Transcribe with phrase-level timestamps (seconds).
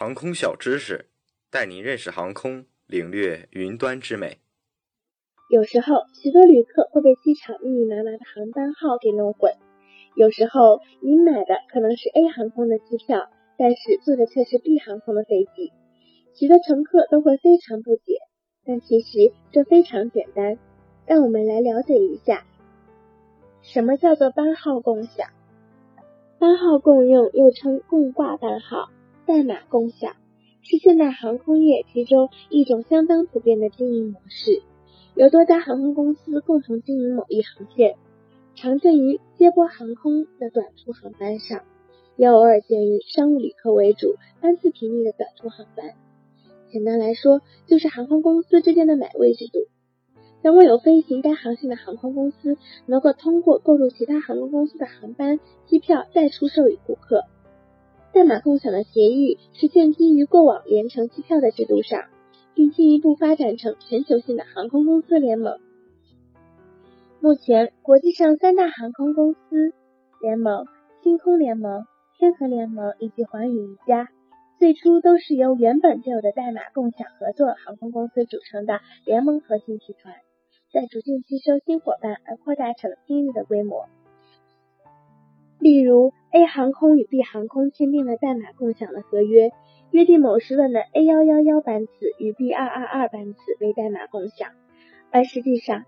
[0.00, 1.06] 航空小知识，
[1.50, 4.38] 带您认识航空，领略云端之美。
[5.50, 9.54] 有时候，许多旅客会被机场密密麻麻的航班号给弄混。
[10.14, 15.72] 有时候，您买的可能是 A 航空的机票，但是坐的却是 B 航空的飞机。
[16.32, 18.20] 许多乘客都会非常不解，
[18.64, 20.60] 但其实这非常简单。
[21.06, 22.46] 让我们来了解一下，
[23.62, 25.30] 什么叫做班号共享？
[26.38, 28.90] 班号共用又称共挂班号。
[29.28, 30.16] 代码共享
[30.62, 34.62] 是现代航空业其中一种相当普遍的经营模式，
[35.14, 37.96] 由多家航空公司共同经营某一航线，
[38.54, 41.60] 常见于接驳航空的短途航班上，
[42.16, 45.92] 也偶尔见于商务旅客为主、班次频密的短途航班。
[46.72, 49.58] 简单来说，就是航空公司之间的买位制度。
[50.42, 52.56] 如果有飞行该航线的航空公司
[52.86, 57.24] 能够通过购入其他航空公司的航班机票再出售予顾客。
[58.18, 62.06] 代码共享的协议是建基于过往联程机票的制度上，
[62.52, 65.60] 并进一步发展成全球性的航空公司联盟。
[67.20, 69.72] 目前，国际上三大航空公司
[70.20, 70.66] 联盟——
[71.04, 71.86] 星空联盟、
[72.18, 74.08] 天河联盟以及寰宇一家，
[74.58, 80.16] 最初都是由原本就有的代码共享合作航空公司组成的联盟核心集团，
[80.72, 83.86] 在逐渐吸收新伙伴而扩大成今日的规模。
[85.60, 89.50] 例如，A 航空与 B 航空签订了代码共享的合约，
[89.90, 94.50] 约定某时段的 A 幺幺幺班次与 B 二二二班次为代码共享，
[95.10, 95.84] 而实际上，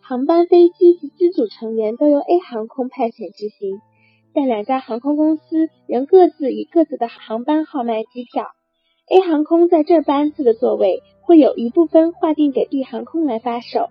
[0.00, 3.80] 航班飞机及机组成员都由 A 航空派遣执行，
[4.34, 8.48] 但两家航空公司仍各自以各自的航班号卖机票。
[9.08, 13.90] A 航空在这班次的座位会有一部分划定给 B 航空来发售。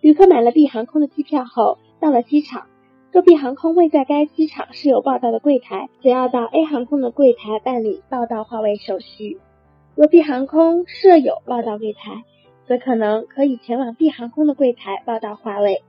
[0.00, 2.66] 旅客买了 B 航空的机票后，到了机场。
[3.12, 9.40] 若 B 航空未在该机场设有报到的柜台，则要到 A 航空的柜台办理报到划位手续。
[9.96, 12.22] 若 B 航空设有报到柜台，
[12.68, 15.82] 则可能可以前往 B 航空的柜台报到划位。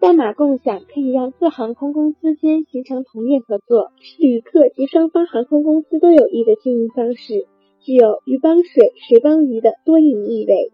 [0.00, 7.46] 代码共享可以让各航空公司间形成同业合作，是旅客及双方航空公司都有益的经营方式，
[7.80, 10.72] 具有鱼帮水，水帮鱼的多赢意味。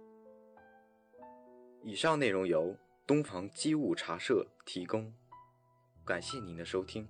[1.82, 5.12] 以上内容由东方机务茶社提供。
[6.04, 7.08] 感谢您的收听。